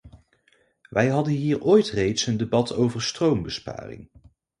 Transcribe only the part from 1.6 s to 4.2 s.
ooit reeds een debat over stroombesparing.